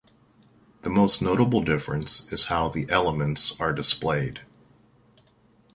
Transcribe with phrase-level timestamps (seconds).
[0.81, 4.39] The most notable difference is how the elements are displayed.